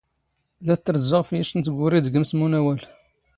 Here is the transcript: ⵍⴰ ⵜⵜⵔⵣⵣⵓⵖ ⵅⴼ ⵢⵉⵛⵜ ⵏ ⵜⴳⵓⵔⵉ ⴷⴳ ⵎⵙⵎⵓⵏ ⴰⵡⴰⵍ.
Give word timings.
ⵍⴰ 0.73 0.75
ⵜⵜⵔⵣⵣⵓⵖ 0.77 1.23
ⵅⴼ 1.27 1.33
ⵢⵉⵛⵜ 1.39 1.49
ⵏ 1.59 1.61
ⵜⴳⵓⵔⵉ 1.65 1.97
ⴷⴳ 2.05 2.15
ⵎⵙⵎⵓⵏ 2.21 2.51
ⴰⵡⴰⵍ. 2.59 2.81